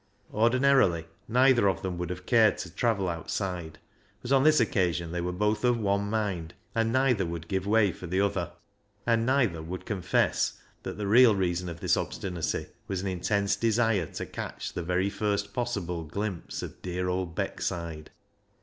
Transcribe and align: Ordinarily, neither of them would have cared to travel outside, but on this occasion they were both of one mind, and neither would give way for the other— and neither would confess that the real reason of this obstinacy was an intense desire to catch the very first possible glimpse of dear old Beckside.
Ordinarily, 0.33 1.05
neither 1.27 1.67
of 1.69 1.83
them 1.83 1.99
would 1.99 2.09
have 2.09 2.25
cared 2.25 2.57
to 2.57 2.73
travel 2.73 3.07
outside, 3.07 3.77
but 4.23 4.31
on 4.31 4.43
this 4.43 4.59
occasion 4.59 5.11
they 5.11 5.21
were 5.21 5.31
both 5.31 5.63
of 5.63 5.77
one 5.77 6.09
mind, 6.09 6.55
and 6.73 6.91
neither 6.91 7.23
would 7.23 7.47
give 7.47 7.67
way 7.67 7.91
for 7.91 8.07
the 8.07 8.19
other— 8.19 8.51
and 9.05 9.27
neither 9.27 9.61
would 9.61 9.85
confess 9.85 10.59
that 10.81 10.97
the 10.97 11.05
real 11.05 11.35
reason 11.35 11.69
of 11.69 11.81
this 11.81 11.95
obstinacy 11.97 12.65
was 12.87 13.01
an 13.01 13.07
intense 13.09 13.55
desire 13.55 14.07
to 14.07 14.25
catch 14.25 14.73
the 14.73 14.81
very 14.81 15.11
first 15.11 15.53
possible 15.53 16.03
glimpse 16.03 16.63
of 16.63 16.81
dear 16.81 17.07
old 17.07 17.35
Beckside. 17.35 18.07